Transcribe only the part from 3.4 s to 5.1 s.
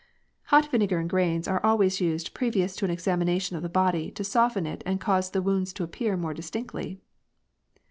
of the body to soften it and